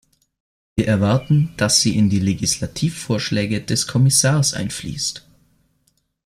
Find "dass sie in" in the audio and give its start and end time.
1.57-2.09